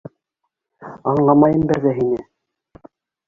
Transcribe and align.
Аңламайым 1.11 1.67
бер 1.73 1.83
ҙә 1.83 1.93
һине. 1.99 2.25